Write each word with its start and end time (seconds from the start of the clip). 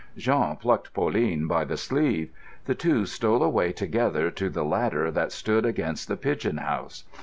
Jean 0.17 0.55
plucked 0.55 0.95
Pauline 0.95 1.45
by 1.45 1.63
the 1.63 1.77
sleeve. 1.77 2.29
The 2.65 2.73
two 2.73 3.05
stole 3.05 3.43
away 3.43 3.71
together 3.71 4.31
to 4.31 4.49
the 4.49 4.65
ladder 4.65 5.11
that 5.11 5.31
stood 5.31 5.63
against 5.63 6.07
the 6.07 6.17
pigeon 6.17 6.57
house. 6.57 7.03